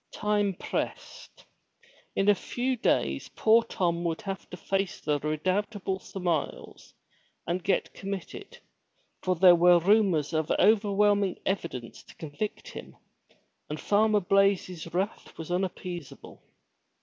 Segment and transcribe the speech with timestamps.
[0.11, 1.45] Time pressed.
[2.15, 6.95] In a few days poor Tom would have to face the redoubtable Sir Miles,
[7.45, 8.57] and get committed,
[9.21, 12.95] for there were rumors of overwhelming evidence to convict him,
[13.69, 16.41] and Farmer Blaize's wrath was unappeasable.